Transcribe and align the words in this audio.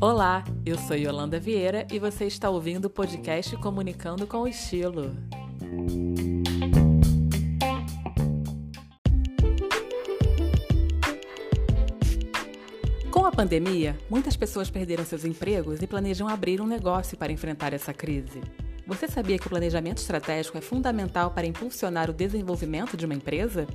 Olá, 0.00 0.42
eu 0.66 0.76
sou 0.78 0.96
Yolanda 0.96 1.38
Vieira 1.38 1.86
e 1.92 1.98
você 1.98 2.26
está 2.26 2.50
ouvindo 2.50 2.86
o 2.86 2.90
podcast 2.90 3.56
Comunicando 3.58 4.26
com 4.26 4.48
Estilo. 4.48 5.16
Com 13.12 13.24
a 13.24 13.30
pandemia, 13.30 13.96
muitas 14.10 14.36
pessoas 14.36 14.68
perderam 14.68 15.04
seus 15.04 15.24
empregos 15.24 15.80
e 15.80 15.86
planejam 15.86 16.26
abrir 16.28 16.60
um 16.60 16.66
negócio 16.66 17.16
para 17.16 17.30
enfrentar 17.30 17.72
essa 17.72 17.94
crise. 17.94 18.40
Você 18.86 19.06
sabia 19.06 19.38
que 19.38 19.46
o 19.46 19.50
planejamento 19.50 19.98
estratégico 19.98 20.58
é 20.58 20.60
fundamental 20.60 21.30
para 21.30 21.46
impulsionar 21.46 22.10
o 22.10 22.12
desenvolvimento 22.12 22.96
de 22.96 23.06
uma 23.06 23.14
empresa? 23.14 23.68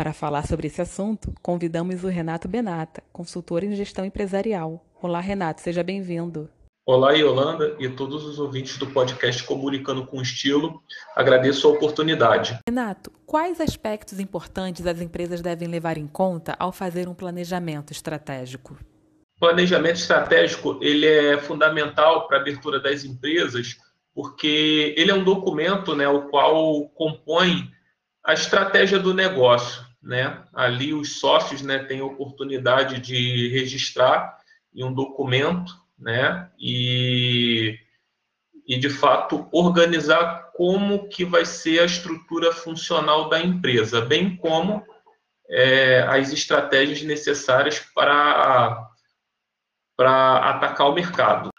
Para 0.00 0.14
falar 0.14 0.46
sobre 0.46 0.66
esse 0.66 0.80
assunto, 0.80 1.30
convidamos 1.42 2.04
o 2.04 2.08
Renato 2.08 2.48
Benata, 2.48 3.02
consultor 3.12 3.62
em 3.62 3.74
gestão 3.74 4.02
empresarial. 4.02 4.82
Olá, 5.02 5.20
Renato, 5.20 5.60
seja 5.60 5.82
bem-vindo. 5.82 6.48
Olá, 6.86 7.12
Yolanda 7.12 7.76
e 7.78 7.86
todos 7.86 8.24
os 8.24 8.38
ouvintes 8.38 8.78
do 8.78 8.86
podcast 8.86 9.44
Comunicando 9.44 10.06
com 10.06 10.22
Estilo. 10.22 10.82
Agradeço 11.14 11.68
a 11.68 11.72
oportunidade. 11.72 12.58
Renato, 12.66 13.12
quais 13.26 13.60
aspectos 13.60 14.18
importantes 14.18 14.86
as 14.86 15.02
empresas 15.02 15.42
devem 15.42 15.68
levar 15.68 15.98
em 15.98 16.06
conta 16.06 16.56
ao 16.58 16.72
fazer 16.72 17.06
um 17.06 17.12
planejamento 17.12 17.92
estratégico? 17.92 18.78
planejamento 19.38 19.96
estratégico 19.96 20.78
ele 20.80 21.04
é 21.04 21.36
fundamental 21.36 22.26
para 22.26 22.38
a 22.38 22.40
abertura 22.40 22.80
das 22.80 23.04
empresas, 23.04 23.76
porque 24.14 24.94
ele 24.96 25.10
é 25.10 25.14
um 25.14 25.22
documento, 25.22 25.94
né, 25.94 26.08
o 26.08 26.22
qual 26.30 26.88
compõe 26.88 27.70
a 28.24 28.32
estratégia 28.32 28.98
do 28.98 29.12
negócio, 29.12 29.89
né? 30.02 30.42
Ali 30.52 30.94
os 30.94 31.18
sócios, 31.20 31.62
né, 31.62 31.80
têm 31.80 32.00
oportunidade 32.00 33.00
de 33.00 33.48
registrar 33.48 34.38
em 34.74 34.84
um 34.84 34.92
documento, 34.92 35.72
né? 35.98 36.50
E 36.58 37.78
e 38.70 38.78
de 38.78 38.88
fato 38.88 39.48
organizar 39.50 40.52
como 40.54 41.08
que 41.08 41.24
vai 41.24 41.44
ser 41.44 41.80
a 41.80 41.84
estrutura 41.84 42.52
funcional 42.52 43.28
da 43.28 43.40
empresa, 43.40 44.00
bem 44.00 44.36
como 44.36 44.86
é, 45.48 46.02
as 46.02 46.32
estratégias 46.32 47.02
necessárias 47.02 47.80
para 47.92 48.88
para 49.96 50.36
atacar 50.50 50.88
o 50.88 50.94
mercado. 50.94 51.50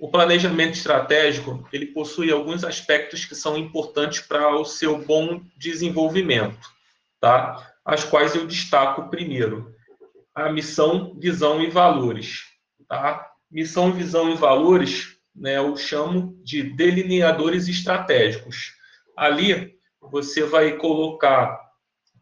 O 0.00 0.10
planejamento 0.10 0.72
estratégico 0.72 1.68
ele 1.72 1.86
possui 1.86 2.32
alguns 2.32 2.64
aspectos 2.64 3.26
que 3.26 3.34
são 3.34 3.56
importantes 3.56 4.20
para 4.20 4.56
o 4.56 4.64
seu 4.64 5.04
bom 5.04 5.42
desenvolvimento, 5.56 6.66
tá? 7.22 7.72
As 7.84 8.02
quais 8.02 8.34
eu 8.34 8.46
destaco 8.46 9.08
primeiro 9.08 9.72
a 10.34 10.50
missão, 10.50 11.14
visão 11.18 11.62
e 11.62 11.70
valores, 11.70 12.40
tá? 12.88 13.30
Missão, 13.50 13.92
visão 13.92 14.30
e 14.30 14.34
valores, 14.34 15.16
né? 15.34 15.58
Eu 15.58 15.76
chamo 15.76 16.40
de 16.42 16.62
delineadores 16.62 17.68
estratégicos. 17.68 18.72
Ali 19.16 19.78
você 20.00 20.42
vai 20.42 20.76
colocar 20.78 21.60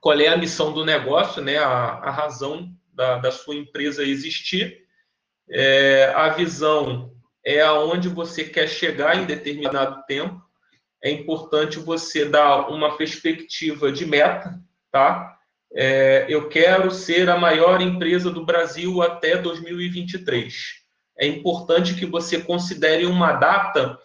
qual 0.00 0.18
é 0.18 0.28
a 0.28 0.36
missão 0.36 0.72
do 0.72 0.84
negócio, 0.84 1.42
né? 1.42 1.56
A, 1.56 1.68
a 1.68 2.10
razão 2.10 2.68
da, 2.92 3.18
da 3.18 3.30
sua 3.30 3.54
empresa 3.54 4.02
existir 4.02 4.84
é, 5.48 6.12
a 6.14 6.28
visão 6.28 7.12
é 7.44 7.62
aonde 7.62 8.08
você 8.08 8.44
quer 8.44 8.68
chegar 8.68 9.16
em 9.16 9.24
determinado 9.24 10.04
tempo. 10.06 10.42
É 11.02 11.10
importante 11.10 11.78
você 11.78 12.26
dar 12.26 12.68
uma 12.68 12.96
perspectiva 12.96 13.90
de 13.90 14.04
meta, 14.04 14.60
tá? 14.90 15.38
É, 15.72 16.26
eu 16.28 16.48
quero 16.48 16.90
ser 16.90 17.28
a 17.28 17.38
maior 17.38 17.80
empresa 17.80 18.30
do 18.30 18.44
Brasil 18.44 19.02
até 19.02 19.36
2023. 19.36 20.80
É 21.18 21.26
importante 21.26 21.94
que 21.94 22.06
você 22.06 22.40
considere 22.40 23.06
uma 23.06 23.32
data 23.32 23.98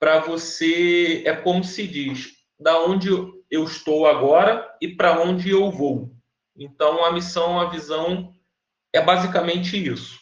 para 0.00 0.18
você, 0.20 1.22
é 1.24 1.34
como 1.34 1.62
se 1.62 1.86
diz, 1.86 2.30
da 2.58 2.80
onde 2.80 3.08
eu 3.50 3.64
estou 3.64 4.06
agora 4.06 4.68
e 4.80 4.88
para 4.88 5.20
onde 5.20 5.50
eu 5.50 5.70
vou. 5.70 6.12
Então, 6.56 7.04
a 7.04 7.12
missão, 7.12 7.60
a 7.60 7.68
visão 7.68 8.32
é 8.92 9.00
basicamente 9.00 9.76
isso. 9.76 10.18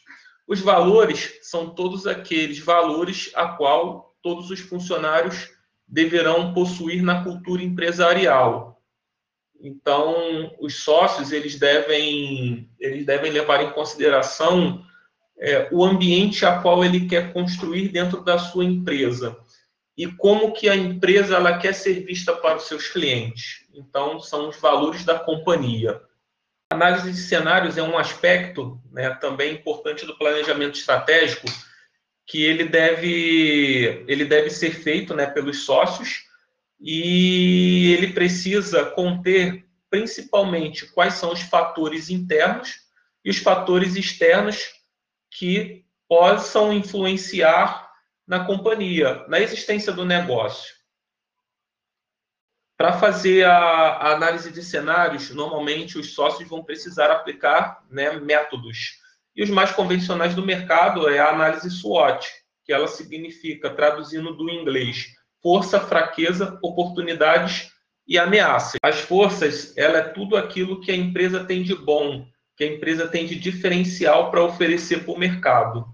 Os 0.47 0.61
valores 0.61 1.39
são 1.43 1.71
todos 1.71 2.07
aqueles 2.07 2.59
valores 2.59 3.31
a 3.35 3.49
qual 3.49 4.15
todos 4.23 4.51
os 4.51 4.61
funcionários 4.61 5.49
deverão 5.89 6.53
possuir 6.53 7.03
na 7.03 7.25
cultura 7.25 7.63
empresarial. 7.63 8.76
Então, 9.61 10.55
os 10.61 10.83
sócios 10.83 11.33
eles 11.33 11.59
devem 11.59 12.69
eles 12.79 13.07
devem 13.07 13.33
levar 13.33 13.63
em 13.63 13.71
consideração 13.71 14.85
é, 15.39 15.69
o 15.71 15.85
ambiente 15.85 16.45
a 16.45 16.59
qual 16.61 16.85
ele 16.85 17.07
quer 17.07 17.33
construir 17.33 17.89
dentro 17.89 18.23
da 18.23 18.39
sua 18.39 18.65
empresa 18.65 19.37
e 19.97 20.07
como 20.07 20.53
que 20.53 20.69
a 20.69 20.77
empresa 20.77 21.37
ela 21.37 21.59
quer 21.59 21.75
ser 21.75 22.05
vista 22.05 22.35
para 22.35 22.57
os 22.57 22.65
seus 22.65 22.89
clientes. 22.89 23.65
Então, 23.75 24.21
são 24.21 24.49
os 24.49 24.57
valores 24.59 25.05
da 25.05 25.19
companhia. 25.19 26.01
A 26.71 26.75
análise 26.75 27.13
de 27.13 27.19
cenários 27.19 27.79
é 27.79 27.83
um 27.83 27.97
aspecto 27.97 28.79
né, 28.93 29.11
também 29.15 29.55
importante 29.55 30.05
do 30.05 30.19
planejamento 30.19 30.79
estratégico 30.79 31.47
que 32.27 32.43
ele 32.43 32.65
deve, 32.65 34.05
ele 34.09 34.25
deve 34.25 34.51
ser 34.51 34.73
feito 34.73 35.15
né, 35.15 35.27
pelos 35.27 35.65
sócios 35.65 36.27
e 36.81 37.93
ele 37.93 38.13
precisa 38.13 38.85
conter 38.85 39.67
principalmente 39.89 40.87
quais 40.87 41.15
são 41.15 41.33
os 41.33 41.41
fatores 41.41 42.11
internos 42.11 42.81
e 43.25 43.31
os 43.31 43.39
fatores 43.39 43.97
externos 43.97 44.75
que 45.31 45.85
possam 46.09 46.73
influenciar 46.73 47.91
na 48.27 48.45
companhia, 48.45 49.25
na 49.29 49.41
existência 49.41 49.93
do 49.93 50.05
negócio. 50.05 50.75
Para 52.77 52.93
fazer 52.99 53.45
a, 53.45 53.57
a, 53.57 54.13
análise 54.13 54.53
de 54.53 54.63
cenários, 54.63 55.31
normalmente 55.31 55.99
os 55.99 56.15
sócios 56.15 56.49
vão 56.49 56.63
precisar 56.63 57.11
aplicar 57.11 57.83
né, 57.91 58.13
métodos. 58.13 59.01
E 59.35 59.43
os 59.43 59.49
mais 59.49 59.73
convencionais 59.73 60.35
do 60.35 60.45
mercado 60.45 61.09
é 61.09 61.19
a 61.19 61.31
análise 61.31 61.71
SWOT, 61.71 62.29
que 62.65 62.73
ela 62.73 62.89
significa, 62.89 63.71
traduzindo 63.71 64.35
do 64.35 64.51
inglês, 64.51 65.16
força, 65.43 65.81
fraqueza, 65.81 66.59
oportunidades 66.63 67.71
e 68.07 68.19
ameaças. 68.19 68.79
As 68.83 69.01
forças, 69.01 69.77
ela 69.77 69.99
é 69.99 70.03
tudo 70.03 70.37
aquilo 70.37 70.81
que 70.81 70.91
a 70.91 70.97
empresa 70.97 71.45
tem 71.45 71.63
de 71.63 71.75
bom, 71.75 72.27
que 72.57 72.65
a 72.65 72.67
empresa 72.67 73.09
tem 73.09 73.27
de 73.27 73.35
diferencial 73.35 74.31
para 74.31 74.45
oferecer 74.45 75.05
para 75.05 75.13
o 75.13 75.19
mercado. 75.19 75.87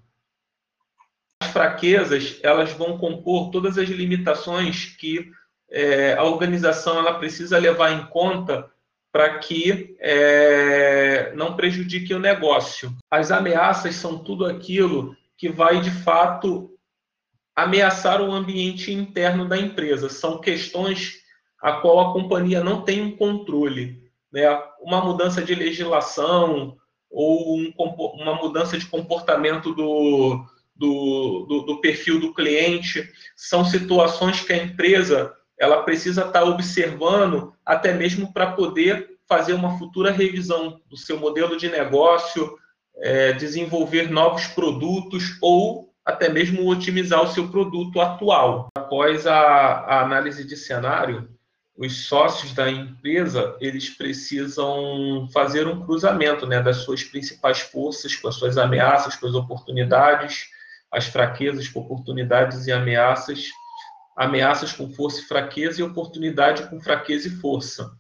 As 1.43 1.51
fraquezas, 1.51 2.39
elas 2.43 2.73
vão 2.73 2.99
compor 2.99 3.51
todas 3.51 3.79
as 3.79 3.89
limitações 3.89 4.87
que 4.97 5.31
é, 5.71 6.13
a 6.13 6.23
organização 6.23 6.99
ela 6.99 7.19
precisa 7.19 7.59
levar 7.59 7.93
em 7.93 8.07
conta 8.07 8.71
para 9.11 9.39
que 9.39 9.97
é, 10.01 11.33
não 11.35 11.57
prejudique 11.57 12.15
o 12.15 12.19
negócio. 12.19 12.95
As 13.11 13.31
ameaças 13.31 13.95
são 13.97 14.19
tudo 14.19 14.47
aquilo 14.47 15.17
que 15.37 15.49
vai, 15.49 15.81
de 15.81 15.91
fato, 15.91 16.72
ameaçar 17.55 18.21
o 18.21 18.33
ambiente 18.33 18.93
interno 18.93 19.49
da 19.49 19.59
empresa. 19.59 20.09
São 20.09 20.41
questões 20.41 21.21
a 21.61 21.75
qual 21.75 22.01
a 22.01 22.13
companhia 22.13 22.63
não 22.63 22.83
tem 22.83 23.01
um 23.03 23.17
controle. 23.17 24.03
Né? 24.33 24.43
Uma 24.81 25.05
mudança 25.05 25.43
de 25.43 25.55
legislação 25.55 26.77
ou 27.11 27.59
um, 27.59 27.73
uma 28.15 28.35
mudança 28.35 28.79
de 28.79 28.87
comportamento 28.87 29.75
do, 29.75 30.45
do, 30.75 31.47
do, 31.47 31.63
do 31.67 31.81
perfil 31.81 32.19
do 32.19 32.35
cliente 32.35 33.09
são 33.37 33.65
situações 33.65 34.41
que 34.41 34.53
a 34.53 34.63
empresa 34.63 35.33
ela 35.59 35.83
precisa 35.83 36.25
estar 36.25 36.43
observando 36.43 37.53
até 37.65 37.93
mesmo 37.93 38.33
para 38.33 38.53
poder 38.53 39.19
fazer 39.29 39.53
uma 39.53 39.79
futura 39.79 40.11
revisão 40.11 40.81
do 40.91 40.97
seu 40.97 41.19
modelo 41.19 41.57
de 41.57 41.69
negócio, 41.69 42.59
é, 42.97 43.33
desenvolver 43.33 44.11
novos 44.11 44.47
produtos 44.49 45.39
ou 45.41 45.92
até 46.05 46.29
mesmo 46.29 46.69
otimizar 46.69 47.23
o 47.23 47.29
seu 47.29 47.49
produto 47.49 48.01
atual. 48.01 48.69
Após 48.77 49.27
a, 49.27 49.37
a 49.37 50.03
análise 50.03 50.45
de 50.45 50.57
cenário, 50.57 51.29
os 51.77 52.07
sócios 52.07 52.53
da 52.53 52.71
empresa 52.71 53.57
eles 53.61 53.89
precisam 53.91 55.29
fazer 55.33 55.67
um 55.67 55.85
cruzamento 55.85 56.47
né, 56.47 56.61
das 56.61 56.79
suas 56.79 57.03
principais 57.03 57.61
forças 57.61 58.15
com 58.15 58.29
as 58.29 58.35
suas 58.35 58.59
ameaças, 58.59 59.17
com 59.17 59.27
as 59.27 59.35
oportunidades, 59.35 60.49
as 60.91 61.07
fraquezas 61.07 61.69
com 61.69 61.81
oportunidades 61.81 62.67
e 62.67 62.73
ameaças 62.73 63.51
ameaças 64.17 64.73
com 64.73 64.91
força 64.91 65.21
e 65.21 65.25
fraqueza 65.25 65.81
e 65.81 65.85
oportunidade 65.85 66.69
com 66.69 66.81
fraqueza 66.81 67.29
e 67.29 67.31
força. 67.31 67.91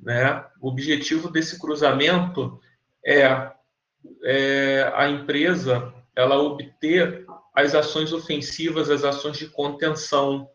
Né? 0.00 0.44
O 0.60 0.68
objetivo 0.68 1.30
desse 1.30 1.58
cruzamento 1.58 2.60
é, 3.04 3.50
é 4.24 4.92
a 4.94 5.08
empresa 5.08 5.92
ela 6.14 6.36
obter 6.36 7.21
as 7.54 7.74
ações 7.74 8.12
ofensivas, 8.12 8.90
as 8.90 9.04
ações 9.04 9.36
de 9.36 9.48
contenção. 9.48 10.48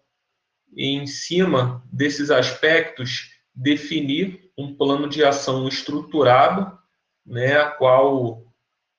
E 0.76 0.88
em 0.88 1.08
cima 1.08 1.84
desses 1.92 2.30
aspectos, 2.30 3.32
definir 3.54 4.52
um 4.58 4.76
plano 4.76 5.08
de 5.08 5.24
ação 5.24 5.68
estruturado, 5.68 6.78
né, 7.26 7.58
a 7.58 7.70
qual 7.70 8.44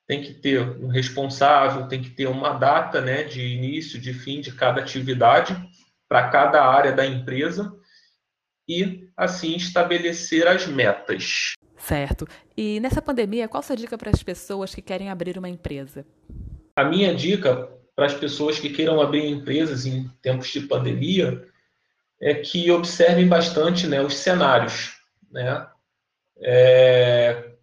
tem 0.07 0.21
que 0.21 0.33
ter 0.33 0.61
um 0.61 0.87
responsável, 0.87 1.87
tem 1.87 2.01
que 2.01 2.09
ter 2.09 2.27
uma 2.27 2.53
data 2.53 2.99
né, 2.99 3.23
de 3.23 3.45
início, 3.45 3.99
de 3.99 4.13
fim 4.13 4.41
de 4.41 4.51
cada 4.51 4.81
atividade 4.81 5.55
para 6.07 6.29
cada 6.29 6.65
área 6.65 6.91
da 6.91 7.05
empresa 7.05 7.71
e, 8.67 9.07
assim, 9.15 9.55
estabelecer 9.55 10.47
as 10.47 10.65
metas. 10.65 11.53
Certo. 11.77 12.27
E 12.57 12.79
nessa 12.79 13.01
pandemia, 13.01 13.47
qual 13.47 13.59
a 13.59 13.63
sua 13.63 13.75
dica 13.75 13.97
para 13.97 14.09
as 14.09 14.21
pessoas 14.23 14.73
que 14.73 14.81
querem 14.81 15.09
abrir 15.09 15.37
uma 15.37 15.49
empresa? 15.49 16.05
A 16.75 16.83
minha 16.83 17.13
dica 17.13 17.69
para 17.99 18.05
as 18.05 18.13
pessoas 18.13 18.57
que 18.57 18.69
queiram 18.69 19.01
abrir 19.01 19.27
empresas 19.27 19.85
em 19.85 20.07
tempos 20.21 20.47
de 20.47 20.61
pandemia 20.61 21.45
é 22.21 22.33
que 22.33 22.71
observem 22.71 23.27
bastante 23.27 23.87
né, 23.87 24.01
os 24.01 24.15
cenários. 24.15 24.93
Né? 25.29 25.67
É, 26.41 27.55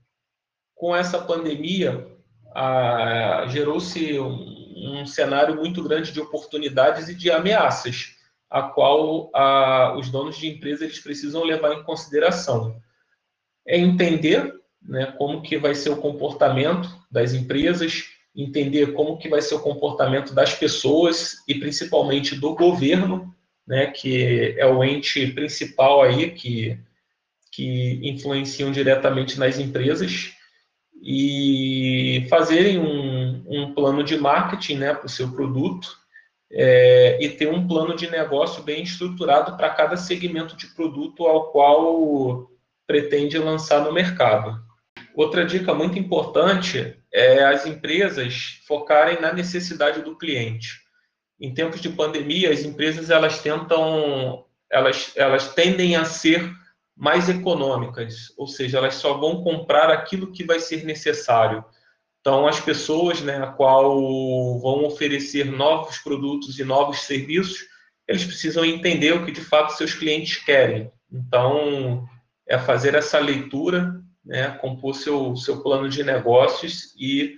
com 0.75 0.95
essa 0.95 1.19
pandemia, 1.19 2.07
gerou-se 3.49 4.21
um, 4.21 5.01
um, 5.01 5.07
cenário 5.07 5.57
muito 5.57 5.83
grande 5.83 6.13
de 6.13 6.21
oportunidades 6.21 7.09
e 7.09 7.15
de 7.15 7.31
ameaças, 7.31 8.15
a 8.51 8.61
qual 8.61 9.31
a, 9.35 9.97
os 9.97 10.11
donos 10.11 10.37
de 10.37 10.49
empresas 10.49 10.83
eles 10.83 11.01
precisam 11.01 11.45
levar 11.45 11.73
em 11.73 11.83
consideração. 11.83 12.79
É 13.67 13.79
entender 13.79 14.55
né, 14.83 15.15
como 15.17 15.41
que 15.41 15.57
vai 15.57 15.75
ser 15.75 15.89
o 15.89 15.97
comportamento 15.97 16.95
das 17.11 17.33
empresas, 17.33 18.16
entender 18.37 18.93
como 18.93 19.17
que 19.17 19.29
vai 19.29 19.41
ser 19.41 19.55
o 19.55 19.63
comportamento 19.63 20.35
das 20.35 20.53
pessoas 20.53 21.43
e 21.49 21.55
principalmente 21.55 22.37
do 22.37 22.55
governo, 22.55 23.35
né, 23.67 23.87
que 23.87 24.55
é 24.59 24.67
o 24.67 24.85
ente 24.85 25.27
principal 25.29 26.03
aí 26.03 26.31
que, 26.31 26.79
que 27.51 28.01
influenciam 28.03 28.71
diretamente 28.71 29.39
nas 29.39 29.59
empresas 29.59 30.33
e 31.03 32.27
fazerem 32.29 32.79
um, 32.79 33.43
um 33.47 33.75
plano 33.75 34.05
de 34.05 34.17
marketing 34.17 34.77
né, 34.77 34.95
para 34.95 35.07
o 35.07 35.11
seu 35.11 35.33
produto 35.33 35.97
é, 36.51 37.19
e 37.21 37.31
ter 37.31 37.49
um 37.49 37.67
plano 37.67 37.97
de 37.97 38.11
negócio 38.11 38.63
bem 38.63 38.83
estruturado 38.83 39.57
para 39.57 39.71
cada 39.71 39.97
segmento 39.97 40.57
de 40.57 40.69
produto 40.69 41.25
ao 41.25 41.51
qual 41.51 42.51
pretende 42.87 43.39
lançar 43.39 43.83
no 43.83 43.93
mercado. 43.93 44.61
Outra 45.15 45.45
dica 45.45 45.75
muito 45.75 45.99
importante 45.99 46.97
é 47.17 47.43
as 47.43 47.65
empresas 47.65 48.61
focarem 48.69 49.19
na 49.19 49.33
necessidade 49.33 50.03
do 50.03 50.19
cliente. 50.19 50.83
Em 51.41 51.53
tempos 51.55 51.81
de 51.81 51.89
pandemia, 51.89 52.53
as 52.53 52.61
empresas 52.61 53.09
elas 53.09 53.41
tentam, 53.41 54.45
elas, 54.71 55.13
elas 55.17 55.55
tendem 55.55 55.97
a 55.97 56.05
ser 56.05 56.53
mais 56.95 57.31
econômicas, 57.31 58.35
ou 58.37 58.47
seja, 58.47 58.77
elas 58.77 58.97
só 58.97 59.15
vão 59.15 59.43
comprar 59.43 59.89
aquilo 59.89 60.31
que 60.31 60.45
vai 60.45 60.61
ser 60.61 60.85
necessário. 60.85 61.65
Então, 62.21 62.47
as 62.47 62.61
pessoas, 62.61 63.23
né, 63.23 63.43
a 63.43 63.47
qual 63.47 63.99
vão 64.61 64.85
oferecer 64.85 65.47
novos 65.47 65.97
produtos 65.99 66.59
e 66.59 66.65
novos 66.65 67.01
serviços, 67.01 67.67
eles 68.07 68.25
precisam 68.25 68.63
entender 68.63 69.15
o 69.15 69.25
que 69.25 69.33
de 69.33 69.41
fato 69.41 69.73
seus 69.73 69.95
clientes 69.95 70.37
querem. 70.45 70.93
Então, 71.11 72.07
é 72.47 72.59
fazer 72.59 72.95
essa 72.95 73.19
leitura, 73.19 74.03
né, 74.27 74.51
compor 74.61 74.95
seu, 74.95 75.37
seu 75.37 75.63
plano 75.63 75.89
de 75.89 76.03
negócios 76.03 76.95
e 76.99 77.37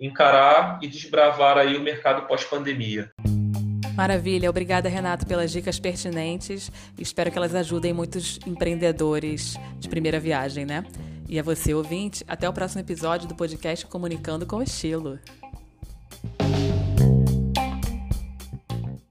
encarar 0.00 0.78
e 0.82 0.86
desbravar 0.86 1.58
aí 1.58 1.76
o 1.76 1.82
mercado 1.82 2.26
pós-pandemia. 2.26 3.10
Maravilha, 3.96 4.48
obrigada 4.48 4.88
Renato 4.88 5.26
pelas 5.26 5.50
dicas 5.50 5.80
pertinentes. 5.80 6.70
Espero 6.96 7.32
que 7.32 7.38
elas 7.38 7.52
ajudem 7.52 7.92
muitos 7.92 8.38
empreendedores 8.46 9.56
de 9.80 9.88
primeira 9.88 10.20
viagem, 10.20 10.64
né? 10.64 10.84
E 11.28 11.36
a 11.36 11.42
você, 11.42 11.74
ouvinte, 11.74 12.24
até 12.28 12.48
o 12.48 12.52
próximo 12.52 12.80
episódio 12.80 13.26
do 13.26 13.34
podcast 13.34 13.84
Comunicando 13.86 14.46
com 14.46 14.62
Estilo. 14.62 15.18